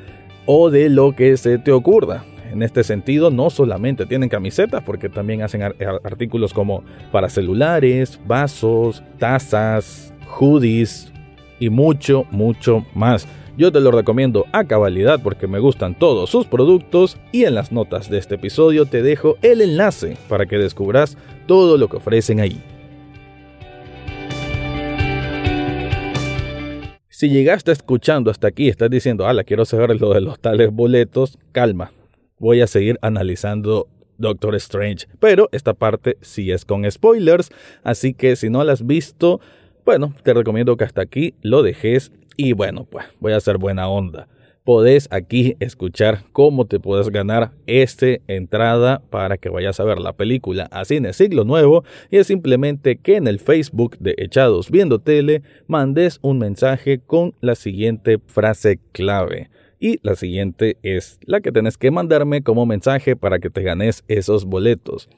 o 0.45 0.69
de 0.69 0.87
lo 0.87 1.13
que 1.13 1.35
se 1.35 1.57
te 1.57 1.73
ocurra. 1.73 2.23
En 2.53 2.63
este 2.63 2.85
sentido, 2.85 3.31
no 3.31 3.49
solamente 3.49 4.05
tienen 4.05 4.29
camisetas, 4.29 4.81
porque 4.81 5.09
también 5.09 5.41
hacen 5.41 5.61
artículos 6.05 6.53
como 6.53 6.85
para 7.11 7.27
celulares, 7.27 8.17
vasos, 8.25 9.03
tazas, 9.19 10.13
hoodies, 10.39 11.11
y 11.59 11.69
mucho, 11.69 12.25
mucho 12.31 12.85
más. 12.93 13.27
Yo 13.57 13.71
te 13.71 13.79
lo 13.79 13.91
recomiendo 13.91 14.45
a 14.51 14.65
cabalidad 14.65 15.21
porque 15.23 15.47
me 15.47 15.59
gustan 15.59 15.97
todos 15.97 16.29
sus 16.29 16.45
productos 16.45 17.17
y 17.31 17.45
en 17.45 17.55
las 17.55 17.71
notas 17.71 18.09
de 18.09 18.17
este 18.17 18.35
episodio 18.35 18.85
te 18.85 19.01
dejo 19.01 19.37
el 19.41 19.61
enlace 19.61 20.17
para 20.27 20.45
que 20.45 20.57
descubras 20.57 21.17
todo 21.47 21.77
lo 21.77 21.87
que 21.87 21.97
ofrecen 21.97 22.41
ahí. 22.41 22.61
Si 27.07 27.29
llegaste 27.29 27.71
escuchando 27.71 28.29
hasta 28.29 28.47
aquí, 28.47 28.67
estás 28.67 28.89
diciendo, 28.89 29.31
la 29.31 29.45
quiero 29.45 29.63
saber 29.63 29.97
lo 30.01 30.13
de 30.13 30.19
los 30.19 30.37
tales 30.37 30.69
boletos, 30.73 31.39
calma, 31.53 31.93
voy 32.37 32.59
a 32.59 32.67
seguir 32.67 32.99
analizando 33.01 33.87
Doctor 34.17 34.53
Strange, 34.55 35.07
pero 35.19 35.47
esta 35.53 35.73
parte 35.73 36.17
sí 36.19 36.51
es 36.51 36.65
con 36.65 36.89
spoilers, 36.91 37.51
así 37.83 38.13
que 38.13 38.35
si 38.35 38.49
no 38.49 38.61
la 38.65 38.73
has 38.73 38.85
visto, 38.85 39.39
bueno, 39.85 40.13
te 40.23 40.33
recomiendo 40.33 40.75
que 40.77 40.83
hasta 40.83 41.01
aquí 41.01 41.35
lo 41.41 41.61
dejes 41.61 42.11
y 42.37 42.53
bueno, 42.53 42.85
pues 42.85 43.05
voy 43.19 43.33
a 43.33 43.37
hacer 43.37 43.57
buena 43.57 43.87
onda. 43.87 44.27
Podés 44.63 45.07
aquí 45.11 45.55
escuchar 45.59 46.23
cómo 46.31 46.65
te 46.65 46.79
puedes 46.79 47.09
ganar 47.09 47.51
esta 47.67 48.07
entrada 48.27 49.03
para 49.11 49.37
que 49.37 49.49
vayas 49.49 49.79
a 49.79 49.83
ver 49.83 49.99
la 49.99 50.13
película 50.13 50.67
a 50.71 50.85
Cine 50.85 51.13
Siglo 51.13 51.43
Nuevo 51.43 51.83
y 52.09 52.17
es 52.17 52.25
simplemente 52.25 52.95
que 52.95 53.17
en 53.17 53.27
el 53.27 53.37
Facebook 53.37 53.95
de 53.99 54.15
Echados 54.17 54.71
Viendo 54.71 54.97
Tele 54.97 55.43
mandes 55.67 56.17
un 56.23 56.39
mensaje 56.39 56.99
con 56.99 57.35
la 57.41 57.53
siguiente 57.53 58.17
frase 58.25 58.79
clave. 58.91 59.51
Y 59.79 59.99
la 60.01 60.15
siguiente 60.15 60.77
es 60.81 61.19
la 61.25 61.41
que 61.41 61.51
tenés 61.51 61.77
que 61.77 61.91
mandarme 61.91 62.41
como 62.41 62.65
mensaje 62.65 63.15
para 63.15 63.37
que 63.37 63.51
te 63.51 63.61
ganes 63.61 64.03
esos 64.07 64.45
boletos. 64.45 65.09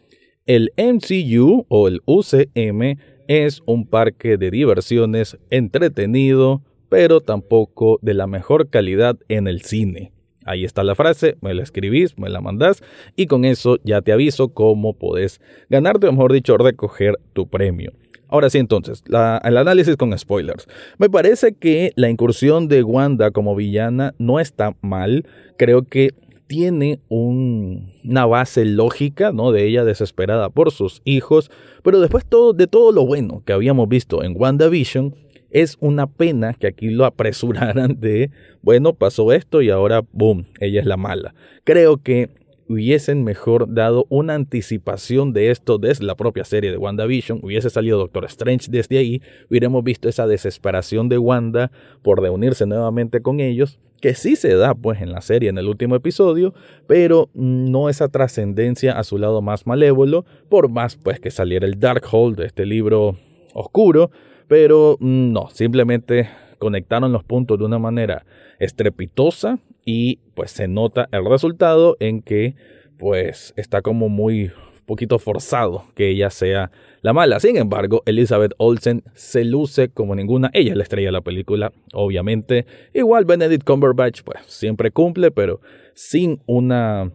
El 0.45 0.73
MCU 0.77 1.65
o 1.69 1.87
el 1.87 2.01
UCM 2.05 2.97
es 3.27 3.61
un 3.65 3.85
parque 3.85 4.37
de 4.37 4.51
diversiones 4.51 5.37
entretenido, 5.49 6.61
pero 6.89 7.21
tampoco 7.21 7.99
de 8.01 8.13
la 8.13 8.27
mejor 8.27 8.69
calidad 8.69 9.17
en 9.27 9.47
el 9.47 9.61
cine. 9.61 10.11
Ahí 10.45 10.63
está 10.63 10.83
la 10.83 10.95
frase, 10.95 11.35
me 11.41 11.53
la 11.53 11.63
escribís, 11.63 12.17
me 12.17 12.29
la 12.29 12.39
mandás 12.39 12.81
y 13.17 13.27
con 13.27 13.43
eso 13.43 13.79
ya 13.83 14.01
te 14.01 14.13
aviso 14.13 14.47
cómo 14.49 14.93
podés 14.93 15.41
ganarte, 15.69 16.07
o 16.07 16.11
mejor 16.13 16.31
dicho, 16.31 16.57
recoger 16.57 17.15
tu 17.33 17.49
premio. 17.49 17.91
Ahora 18.29 18.49
sí, 18.49 18.57
entonces, 18.57 19.03
el 19.07 19.57
análisis 19.57 19.95
con 19.95 20.17
spoilers. 20.17 20.67
Me 20.97 21.09
parece 21.09 21.53
que 21.53 21.91
la 21.95 22.09
incursión 22.09 22.67
de 22.67 22.83
Wanda 22.83 23.31
como 23.31 23.55
villana 23.55 24.13
no 24.17 24.39
está 24.39 24.75
mal. 24.81 25.25
Creo 25.57 25.83
que 25.83 26.13
tiene 26.47 26.99
una 27.09 28.25
base 28.25 28.65
lógica, 28.65 29.31
¿no? 29.31 29.51
De 29.51 29.67
ella 29.67 29.83
desesperada 29.83 30.49
por 30.49 30.71
sus 30.71 31.01
hijos, 31.05 31.51
pero 31.83 31.99
después 31.99 32.25
de 32.55 32.67
todo 32.67 32.91
lo 32.91 33.05
bueno 33.05 33.43
que 33.45 33.53
habíamos 33.53 33.87
visto 33.89 34.23
en 34.23 34.33
WandaVision, 34.35 35.13
es 35.49 35.77
una 35.79 36.07
pena 36.07 36.53
que 36.53 36.67
aquí 36.67 36.89
lo 36.89 37.05
apresuraran 37.05 37.99
de, 37.99 38.31
bueno, 38.61 38.93
pasó 38.93 39.31
esto 39.31 39.61
y 39.61 39.69
ahora, 39.69 40.03
boom, 40.11 40.45
ella 40.59 40.79
es 40.79 40.85
la 40.85 40.97
mala. 40.97 41.35
Creo 41.63 41.97
que 41.97 42.29
hubiesen 42.69 43.23
mejor 43.23 43.73
dado 43.73 44.05
una 44.09 44.35
anticipación 44.35 45.33
de 45.33 45.51
esto 45.51 45.77
desde 45.77 46.05
la 46.05 46.15
propia 46.15 46.43
serie 46.43 46.71
de 46.71 46.77
WandaVision, 46.77 47.39
hubiese 47.43 47.69
salido 47.69 47.97
Doctor 47.97 48.25
Strange 48.25 48.67
desde 48.69 48.97
ahí, 48.97 49.21
hubiéramos 49.49 49.83
visto 49.83 50.09
esa 50.09 50.27
desesperación 50.27 51.09
de 51.09 51.17
Wanda 51.17 51.71
por 52.01 52.21
reunirse 52.21 52.65
nuevamente 52.65 53.21
con 53.21 53.39
ellos, 53.39 53.79
que 54.01 54.13
sí 54.13 54.35
se 54.35 54.55
da 54.55 54.75
pues 54.75 55.01
en 55.01 55.11
la 55.11 55.21
serie 55.21 55.49
en 55.49 55.57
el 55.57 55.67
último 55.67 55.95
episodio, 55.95 56.53
pero 56.85 57.29
no 57.33 57.89
esa 57.89 58.09
trascendencia 58.09 58.97
a 58.97 59.03
su 59.03 59.17
lado 59.17 59.41
más 59.41 59.65
malévolo, 59.65 60.25
por 60.49 60.69
más 60.69 60.95
pues 60.95 61.19
que 61.19 61.31
saliera 61.31 61.65
el 61.65 61.79
Darkhold 61.79 62.37
de 62.37 62.45
este 62.45 62.65
libro 62.65 63.17
oscuro, 63.53 64.11
pero 64.47 64.97
no, 64.99 65.49
simplemente 65.49 66.29
conectaron 66.59 67.11
los 67.11 67.23
puntos 67.23 67.57
de 67.59 67.65
una 67.65 67.79
manera 67.79 68.25
estrepitosa 68.59 69.59
y 69.87 70.19
pues 70.35 70.51
se 70.51 70.67
nota 70.67 71.07
el 71.13 71.25
resultado 71.25 71.95
en 72.01 72.21
que 72.21 72.55
pues 72.97 73.53
está 73.55 73.81
como 73.81 74.09
muy 74.09 74.51
poquito 74.85 75.17
forzado 75.17 75.85
que 75.95 76.09
ella 76.09 76.29
sea 76.29 76.71
la 77.01 77.13
mala. 77.13 77.39
Sin 77.39 77.55
embargo, 77.55 78.03
Elizabeth 78.05 78.51
Olsen 78.57 79.03
se 79.13 79.45
luce 79.45 79.87
como 79.87 80.13
ninguna. 80.13 80.49
Ella 80.53 80.71
es 80.71 80.77
la 80.77 80.83
estrella 80.83 81.07
de 81.07 81.13
la 81.13 81.21
película, 81.21 81.71
obviamente. 81.93 82.65
Igual 82.93 83.23
Benedict 83.23 83.63
Cumberbatch, 83.63 84.23
pues 84.23 84.39
siempre 84.47 84.91
cumple, 84.91 85.31
pero 85.31 85.61
sin 85.93 86.41
una 86.47 87.13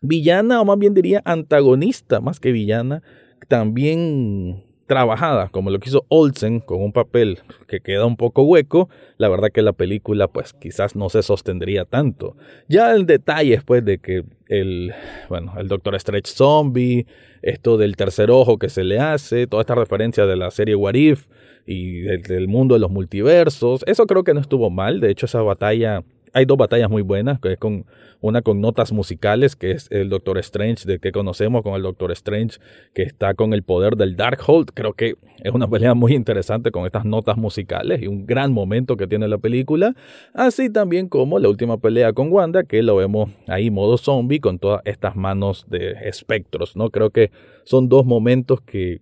villana, 0.00 0.60
o 0.60 0.64
más 0.64 0.78
bien 0.78 0.94
diría 0.94 1.20
antagonista, 1.24 2.20
más 2.20 2.38
que 2.38 2.52
villana, 2.52 3.02
también 3.48 4.62
trabajada, 4.94 5.48
como 5.48 5.70
lo 5.70 5.80
quiso 5.80 6.06
Olsen, 6.08 6.60
con 6.60 6.80
un 6.80 6.92
papel 6.92 7.40
que 7.66 7.80
queda 7.80 8.06
un 8.06 8.16
poco 8.16 8.44
hueco, 8.44 8.88
la 9.18 9.28
verdad 9.28 9.50
que 9.50 9.60
la 9.60 9.72
película 9.72 10.28
pues 10.28 10.52
quizás 10.52 10.94
no 10.94 11.08
se 11.08 11.24
sostendría 11.24 11.84
tanto. 11.84 12.36
Ya 12.68 12.92
el 12.94 13.04
detalle 13.04 13.60
pues 13.66 13.84
de 13.84 13.98
que 13.98 14.22
el, 14.46 14.92
bueno, 15.28 15.54
el 15.58 15.66
Doctor 15.66 15.98
Stretch 15.98 16.28
Zombie, 16.28 17.06
esto 17.42 17.76
del 17.76 17.96
tercer 17.96 18.30
ojo 18.30 18.56
que 18.56 18.68
se 18.68 18.84
le 18.84 19.00
hace, 19.00 19.48
toda 19.48 19.62
esta 19.62 19.74
referencia 19.74 20.26
de 20.26 20.36
la 20.36 20.52
serie 20.52 20.76
What 20.76 20.94
If 20.94 21.26
y 21.66 22.02
del 22.02 22.46
mundo 22.46 22.76
de 22.76 22.80
los 22.80 22.92
multiversos, 22.92 23.82
eso 23.88 24.06
creo 24.06 24.22
que 24.22 24.32
no 24.32 24.40
estuvo 24.40 24.70
mal, 24.70 25.00
de 25.00 25.10
hecho 25.10 25.26
esa 25.26 25.42
batalla 25.42 26.04
hay 26.34 26.44
dos 26.44 26.58
batallas 26.58 26.90
muy 26.90 27.02
buenas, 27.02 27.38
que 27.40 27.52
es 27.52 27.58
con 27.58 27.86
una 28.20 28.42
con 28.42 28.60
notas 28.60 28.92
musicales, 28.92 29.54
que 29.54 29.70
es 29.70 29.88
el 29.90 30.08
Doctor 30.08 30.38
Strange, 30.38 30.84
de 30.84 30.98
que 30.98 31.12
conocemos 31.12 31.62
con 31.62 31.74
el 31.74 31.82
Doctor 31.82 32.10
Strange, 32.12 32.58
que 32.92 33.02
está 33.02 33.34
con 33.34 33.54
el 33.54 33.62
poder 33.62 33.96
del 33.96 34.16
Darkhold. 34.16 34.70
Creo 34.74 34.94
que 34.94 35.14
es 35.42 35.52
una 35.52 35.68
pelea 35.68 35.94
muy 35.94 36.12
interesante 36.14 36.72
con 36.72 36.86
estas 36.86 37.04
notas 37.04 37.36
musicales 37.36 38.02
y 38.02 38.08
un 38.08 38.26
gran 38.26 38.52
momento 38.52 38.96
que 38.96 39.06
tiene 39.06 39.28
la 39.28 39.38
película. 39.38 39.94
Así 40.32 40.70
también 40.70 41.08
como 41.08 41.38
la 41.38 41.48
última 41.48 41.78
pelea 41.78 42.12
con 42.12 42.32
Wanda, 42.32 42.64
que 42.64 42.82
lo 42.82 42.96
vemos 42.96 43.30
ahí 43.46 43.70
modo 43.70 43.96
zombie 43.96 44.40
con 44.40 44.58
todas 44.58 44.82
estas 44.86 45.14
manos 45.14 45.66
de 45.68 45.92
espectros, 46.08 46.76
¿no? 46.76 46.90
Creo 46.90 47.10
que 47.10 47.30
son 47.62 47.88
dos 47.88 48.04
momentos 48.04 48.60
que 48.60 49.00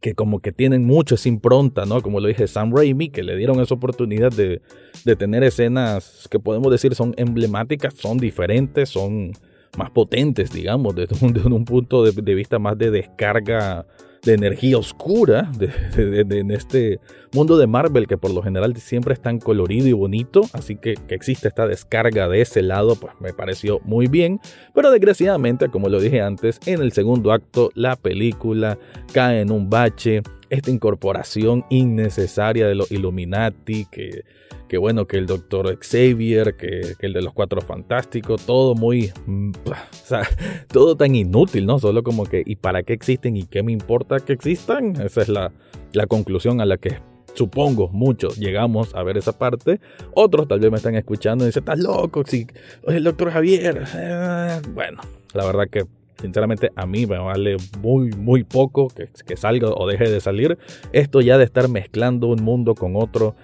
que 0.00 0.14
como 0.14 0.40
que 0.40 0.52
tienen 0.52 0.84
mucho 0.84 1.14
esa 1.14 1.28
impronta, 1.28 1.86
¿no? 1.86 2.02
Como 2.02 2.20
lo 2.20 2.28
dije, 2.28 2.46
Sam 2.46 2.74
Raimi, 2.74 3.10
que 3.10 3.22
le 3.22 3.36
dieron 3.36 3.60
esa 3.60 3.74
oportunidad 3.74 4.32
de, 4.32 4.60
tener 5.16 5.44
escenas 5.44 6.28
que 6.30 6.38
podemos 6.38 6.70
decir 6.70 6.94
son 6.94 7.14
emblemáticas, 7.16 7.94
son 7.94 8.18
diferentes, 8.18 8.88
son 8.88 9.32
más 9.76 9.90
potentes, 9.90 10.52
digamos, 10.52 10.94
desde 10.94 11.16
un, 11.24 11.64
punto 11.64 12.04
de, 12.04 12.34
vista 12.34 12.58
más 12.58 12.78
de 12.78 12.90
descarga 12.90 13.86
de 14.24 14.34
energía 14.34 14.78
oscura 14.78 15.50
en 15.96 16.50
este 16.50 17.00
mundo 17.32 17.58
de 17.58 17.66
Marvel 17.66 18.06
que 18.06 18.16
por 18.16 18.32
lo 18.32 18.42
general 18.42 18.76
siempre 18.76 19.14
es 19.14 19.20
tan 19.20 19.38
colorido 19.38 19.86
y 19.86 19.92
bonito, 19.92 20.42
así 20.52 20.76
que 20.76 20.94
que 20.94 21.14
existe 21.14 21.48
esta 21.48 21.66
descarga 21.66 22.28
de 22.28 22.40
ese 22.40 22.62
lado, 22.62 22.96
pues 22.96 23.12
me 23.20 23.32
pareció 23.32 23.80
muy 23.84 24.06
bien, 24.06 24.40
pero 24.74 24.90
desgraciadamente, 24.90 25.68
como 25.68 25.88
lo 25.88 26.00
dije 26.00 26.20
antes, 26.20 26.60
en 26.66 26.80
el 26.80 26.92
segundo 26.92 27.32
acto 27.32 27.70
la 27.74 27.96
película 27.96 28.78
cae 29.12 29.40
en 29.40 29.50
un 29.50 29.68
bache, 29.68 30.22
esta 30.50 30.70
incorporación 30.70 31.64
innecesaria 31.70 32.66
de 32.66 32.74
los 32.74 32.90
Illuminati 32.92 33.86
que 33.90 34.24
que 34.74 34.78
bueno, 34.78 35.06
que 35.06 35.18
el 35.18 35.26
Doctor 35.26 35.78
Xavier, 35.80 36.56
que, 36.56 36.96
el 36.98 37.12
de 37.12 37.22
los 37.22 37.32
Cuatro 37.32 37.60
Fantásticos, 37.60 38.44
todo 38.44 38.74
muy, 38.74 39.12
mm, 39.24 39.52
todo 40.72 40.96
tan 40.96 41.14
inútil, 41.14 41.64
¿no? 41.64 41.78
Solo 41.78 42.02
como 42.02 42.24
que, 42.24 42.42
¿y 42.44 42.56
para 42.56 42.82
qué 42.82 42.92
existen 42.92 43.36
y 43.36 43.44
qué 43.44 43.62
me 43.62 43.70
importa 43.70 44.18
que 44.18 44.32
existan? 44.32 45.00
Esa 45.00 45.22
es 45.22 45.28
la, 45.28 45.52
la 45.92 46.08
conclusión 46.08 46.60
a 46.60 46.66
la 46.66 46.76
que 46.76 46.98
supongo 47.34 47.88
muchos 47.90 48.36
llegamos 48.36 48.92
a 48.96 49.04
ver 49.04 49.16
esa 49.16 49.38
parte. 49.38 49.78
Otros 50.12 50.48
tal 50.48 50.58
vez 50.58 50.72
me 50.72 50.78
están 50.78 50.96
escuchando 50.96 51.44
y 51.44 51.46
dicen, 51.46 51.62
estás 51.62 51.78
loco, 51.78 52.24
si 52.26 52.44
el 52.88 53.04
doctor 53.04 53.30
Javier. 53.30 53.84
Eh, 53.94 54.60
bueno, 54.72 55.02
la 55.34 55.44
verdad 55.46 55.68
que 55.70 55.84
sinceramente 56.20 56.72
a 56.74 56.84
mí 56.84 57.06
me 57.06 57.18
vale 57.18 57.58
muy, 57.78 58.10
muy 58.10 58.42
poco 58.42 58.88
que 58.88 59.36
salga 59.36 59.68
o 59.68 59.86
deje 59.86 60.10
de 60.10 60.18
salir. 60.18 60.58
Esto 60.90 61.20
ya 61.20 61.38
de 61.38 61.44
estar 61.44 61.68
mezclando 61.68 62.26
un 62.26 62.42
mundo 62.42 62.74
con 62.74 62.96
otro 62.96 63.36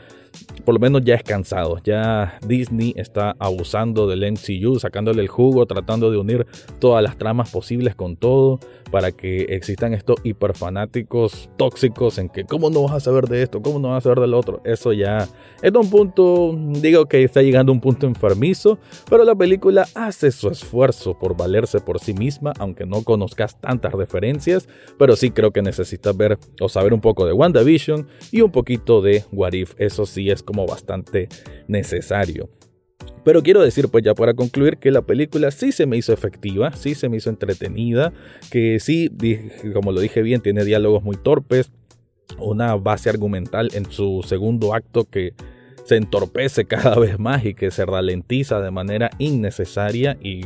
por 0.65 0.75
lo 0.75 0.81
menos 0.81 1.03
ya 1.05 1.15
es 1.15 1.23
cansado. 1.23 1.79
Ya 1.85 2.39
Disney 2.47 2.93
está 2.97 3.35
abusando 3.39 4.07
del 4.07 4.33
MCU, 4.33 4.79
sacándole 4.79 5.23
el 5.23 5.29
jugo, 5.29 5.67
tratando 5.67 6.11
de 6.11 6.19
unir 6.19 6.47
todas 6.79 7.03
las 7.03 7.17
tramas 7.17 7.51
posibles 7.51 7.95
con 7.95 8.17
todo 8.17 8.61
para 8.91 9.13
que 9.13 9.43
existan 9.51 9.95
estos 9.95 10.17
hiperfanáticos 10.25 11.49
tóxicos 11.57 12.19
en 12.19 12.29
que 12.29 12.45
cómo 12.45 12.71
no 12.71 12.83
vas 12.83 12.95
a 12.95 13.01
saber 13.01 13.29
de 13.29 13.43
esto, 13.43 13.63
cómo 13.63 13.79
no 13.79 13.91
vas 13.91 13.99
a 13.99 14.01
saber 14.03 14.21
del 14.21 14.35
otro. 14.35 14.61
Eso 14.65 14.93
ya 14.93 15.29
es 15.63 15.73
un 15.73 15.89
punto, 15.89 16.57
digo 16.57 17.07
que 17.07 17.23
está 17.23 17.43
llegando 17.43 17.73
a 17.73 17.75
un 17.75 17.81
punto 17.81 18.07
enfermizo, 18.07 18.79
pero 19.09 19.25
la 19.25 19.35
película 19.35 19.87
hace 19.95 20.31
su 20.33 20.49
esfuerzo 20.49 21.19
por 21.19 21.37
valerse 21.37 21.81
por 21.81 22.01
sí 22.01 22.15
misma, 22.15 22.53
aunque 22.59 22.85
no 22.85 23.03
conozcas 23.03 23.61
tantas 23.61 23.93
referencias, 23.93 24.69
pero 24.99 25.17
sí 25.17 25.31
creo 25.31 25.53
que 25.53 25.63
necesitas 25.63 26.17
ver 26.17 26.39
o 26.61 26.69
saber 26.69 26.93
un 26.93 27.01
poco 27.01 27.27
de 27.27 27.33
WandaVision 27.33 28.09
y 28.33 28.41
un 28.41 28.51
poquito 28.51 29.01
de 29.01 29.25
What 29.33 29.53
If. 29.53 29.75
Eso 29.79 30.07
sí 30.07 30.20
es 30.29 30.43
como 30.43 30.67
bastante 30.67 31.29
necesario. 31.69 32.50
Pero 33.25 33.43
quiero 33.43 33.62
decir, 33.62 33.89
pues 33.89 34.05
ya 34.05 34.15
para 34.15 34.35
concluir, 34.35 34.79
que 34.79 34.91
la 34.91 35.03
película 35.03 35.50
sí 35.50 35.73
se 35.73 35.87
me 35.87 35.97
hizo 35.97 36.12
efectiva, 36.12 36.73
sí 36.73 36.95
se 36.95 37.09
me 37.09 37.19
hizo 37.19 37.31
entretenida, 37.31 38.12
que 38.50 38.81
sí, 38.81 39.11
como 39.73 39.93
lo 39.93 40.00
dije 40.00 40.23
bien, 40.23 40.41
tiene 40.41 40.65
diálogos 40.65 41.03
muy 41.03 41.17
torpes, 41.17 41.71
una 42.39 42.75
base 42.77 43.11
argumental 43.11 43.71
en 43.75 43.91
su 43.91 44.25
segundo 44.27 44.75
acto 44.75 45.05
que 45.05 45.35
se 45.85 45.97
entorpece 45.97 46.65
cada 46.67 46.99
vez 46.99 47.19
más 47.19 47.45
y 47.45 47.55
que 47.55 47.71
se 47.71 47.85
ralentiza 47.85 48.61
de 48.61 48.71
manera 48.71 49.11
innecesaria 49.19 50.17
y 50.23 50.43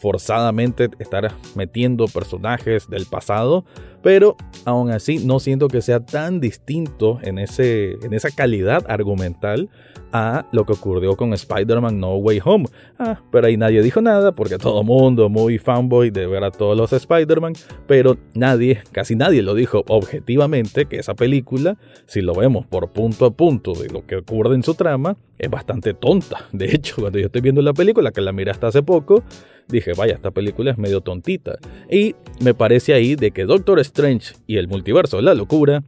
forzadamente 0.00 0.90
estar 0.98 1.32
metiendo 1.54 2.06
personajes 2.06 2.88
del 2.88 3.06
pasado, 3.06 3.64
pero 4.02 4.36
aún 4.64 4.90
así 4.90 5.18
no 5.18 5.40
siento 5.40 5.68
que 5.68 5.82
sea 5.82 6.00
tan 6.00 6.40
distinto 6.40 7.18
en, 7.22 7.38
ese, 7.38 7.98
en 8.02 8.14
esa 8.14 8.30
calidad 8.30 8.84
argumental 8.88 9.68
a 10.12 10.46
lo 10.52 10.64
que 10.64 10.72
ocurrió 10.72 11.16
con 11.16 11.34
Spider-Man 11.34 12.00
No 12.00 12.16
Way 12.16 12.40
Home. 12.44 12.66
Ah, 12.98 13.20
pero 13.30 13.46
ahí 13.46 13.56
nadie 13.56 13.82
dijo 13.82 14.00
nada 14.00 14.32
porque 14.32 14.58
todo 14.58 14.82
mundo 14.82 15.28
muy 15.28 15.58
fanboy 15.58 16.10
de 16.10 16.26
ver 16.26 16.44
a 16.44 16.50
todos 16.50 16.76
los 16.76 16.92
Spider-Man, 16.92 17.54
pero 17.86 18.16
nadie, 18.34 18.82
casi 18.92 19.16
nadie 19.16 19.42
lo 19.42 19.54
dijo 19.54 19.84
objetivamente 19.88 20.86
que 20.86 20.96
esa 20.96 21.14
película, 21.14 21.76
si 22.06 22.22
lo 22.22 22.34
vemos 22.34 22.66
por 22.66 22.90
punto 22.90 23.26
a 23.26 23.30
punto 23.30 23.72
de 23.74 23.88
lo 23.88 24.06
que 24.06 24.16
ocurre 24.16 24.54
en 24.54 24.62
su 24.62 24.74
trama, 24.74 25.16
es 25.38 25.50
bastante 25.50 25.94
tonta. 25.94 26.46
De 26.52 26.66
hecho, 26.66 26.96
cuando 26.98 27.18
yo 27.18 27.26
estoy 27.26 27.40
viendo 27.40 27.62
la 27.62 27.74
película, 27.74 28.10
que 28.10 28.20
la 28.20 28.32
miré 28.32 28.50
hasta 28.50 28.68
hace 28.68 28.82
poco, 28.82 29.22
dije, 29.68 29.92
vaya, 29.96 30.14
esta 30.14 30.30
película 30.30 30.70
es 30.70 30.78
medio 30.78 31.00
tontita. 31.00 31.58
Y 31.90 32.14
me 32.40 32.54
parece 32.54 32.94
ahí 32.94 33.14
de 33.14 33.30
que 33.30 33.44
Doctor 33.44 33.78
Strange 33.80 34.34
y 34.46 34.56
el 34.56 34.68
multiverso 34.68 35.18
de 35.18 35.22
la 35.24 35.34
locura, 35.34 35.84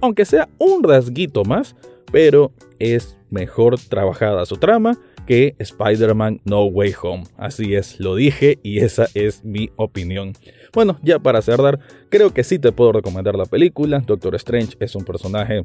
aunque 0.00 0.24
sea 0.24 0.48
un 0.58 0.82
rasguito 0.82 1.44
más, 1.44 1.76
pero 2.10 2.52
es 2.78 3.16
mejor 3.30 3.78
trabajada 3.78 4.44
su 4.46 4.56
trama 4.56 4.98
que 5.26 5.54
Spider-Man 5.58 6.40
No 6.44 6.64
Way 6.64 6.94
Home. 7.02 7.24
Así 7.36 7.74
es, 7.74 8.00
lo 8.00 8.16
dije 8.16 8.58
y 8.62 8.80
esa 8.80 9.06
es 9.14 9.44
mi 9.44 9.70
opinión. 9.76 10.32
Bueno, 10.72 10.98
ya 11.02 11.18
para 11.18 11.42
cerrar, 11.42 11.78
creo 12.08 12.32
que 12.32 12.44
sí 12.44 12.58
te 12.58 12.72
puedo 12.72 12.92
recomendar 12.92 13.36
la 13.36 13.44
película. 13.44 14.02
Doctor 14.06 14.34
Strange 14.34 14.76
es 14.80 14.94
un 14.94 15.04
personaje 15.04 15.64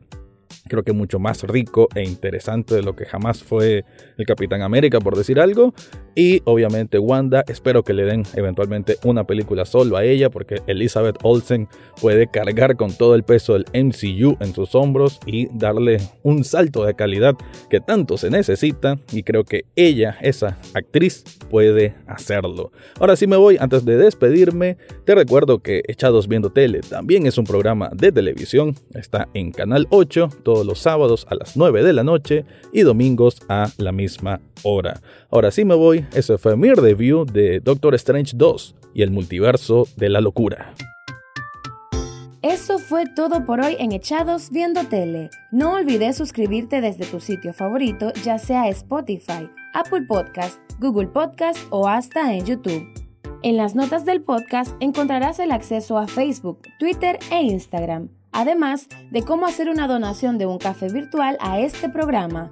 creo 0.68 0.84
que 0.84 0.94
mucho 0.94 1.20
más 1.20 1.44
rico 1.44 1.88
e 1.96 2.04
interesante 2.04 2.76
de 2.76 2.82
lo 2.82 2.96
que 2.96 3.06
jamás 3.06 3.44
fue 3.44 3.86
el 4.18 4.26
Capitán 4.26 4.62
América, 4.62 5.00
por 5.00 5.16
decir 5.16 5.40
algo. 5.40 5.74
Y 6.16 6.42
obviamente 6.46 6.98
Wanda, 6.98 7.44
espero 7.48 7.84
que 7.84 7.94
le 7.94 8.06
den 8.06 8.24
eventualmente 8.36 8.98
una 9.04 9.26
película 9.26 9.66
solo 9.66 9.98
a 9.98 10.06
ella, 10.06 10.30
porque 10.30 10.62
Elizabeth 10.66 11.18
Olsen 11.24 11.68
puede 12.02 12.28
cargar 12.28 12.78
con 12.78 12.94
todo 12.94 13.16
el 13.16 13.24
peso 13.24 13.54
del 13.54 13.66
MCU 13.74 14.38
en 14.40 14.54
sus 14.54 14.76
hombros 14.76 15.20
y 15.26 15.48
darle 15.58 15.98
un 16.24 16.46
salto 16.46 16.86
de 16.86 16.96
calidad 16.96 17.36
que 17.70 17.82
tanto 17.82 18.18
se 18.18 18.30
necesita. 18.30 18.98
Y 19.12 19.24
creo 19.24 19.44
que 19.44 19.66
ella, 19.76 20.18
esa 20.22 20.58
actriz, 20.74 21.26
puede 21.50 21.96
hacerlo. 22.08 22.72
Ahora 23.00 23.18
sí 23.18 23.28
me 23.28 23.36
voy, 23.36 23.58
antes 23.60 23.84
de 23.84 23.98
despedirme, 23.98 24.78
te 25.04 25.16
recuerdo 25.16 25.60
que 25.60 25.84
Echados 25.88 26.30
Viendo 26.30 26.50
Tele 26.50 26.80
también 26.80 27.26
es 27.26 27.38
un 27.38 27.46
programa 27.46 27.90
de 27.94 28.12
televisión, 28.12 28.76
está 28.94 29.28
en 29.34 29.52
Canal 29.52 29.88
8 29.90 30.30
todos 30.44 30.66
los 30.66 30.80
sábados 30.80 31.28
a 31.30 31.36
las 31.36 31.58
9 31.58 31.84
de 31.84 31.94
la 31.94 32.04
noche 32.04 32.46
y 32.72 32.82
domingos 32.82 33.42
a 33.50 33.70
la 33.78 33.92
misma 33.92 34.40
hora. 34.64 35.02
Ahora 35.30 35.52
sí 35.52 35.66
me 35.66 35.76
voy, 35.76 36.05
ese 36.14 36.38
fue 36.38 36.56
mi 36.56 36.72
review 36.74 37.26
de 37.26 37.60
Doctor 37.60 37.96
Strange 37.96 38.34
2 38.36 38.76
y 38.94 39.02
el 39.02 39.12
multiverso 39.12 39.88
de 39.96 40.10
la 40.10 40.22
locura. 40.22 40.74
Eso 42.42 42.78
fue 42.78 43.06
todo 43.16 43.46
por 43.46 43.60
hoy 43.60 43.76
en 43.80 43.92
Echados 43.92 44.52
Viendo 44.52 44.84
Tele. 44.84 45.30
No 45.52 45.74
olvides 45.74 46.16
suscribirte 46.16 46.80
desde 46.82 47.06
tu 47.06 47.20
sitio 47.20 47.54
favorito, 47.54 48.14
ya 48.24 48.38
sea 48.38 48.70
Spotify, 48.70 49.50
Apple 49.74 50.04
Podcast, 50.08 50.60
Google 50.80 51.08
Podcast 51.08 51.60
o 51.72 51.88
hasta 51.88 52.34
en 52.36 52.46
YouTube. 52.46 52.86
En 53.42 53.58
las 53.58 53.76
notas 53.76 54.06
del 54.06 54.22
podcast 54.22 54.76
encontrarás 54.80 55.40
el 55.40 55.52
acceso 55.52 55.98
a 55.98 56.08
Facebook, 56.08 56.60
Twitter 56.80 57.18
e 57.32 57.42
Instagram 57.42 58.10
además 58.36 58.90
de 59.12 59.24
cómo 59.24 59.46
hacer 59.46 59.70
una 59.70 59.88
donación 59.88 60.38
de 60.38 60.46
un 60.46 60.58
café 60.58 60.90
virtual 60.92 61.38
a 61.40 61.62
este 61.62 61.90
programa. 61.90 62.52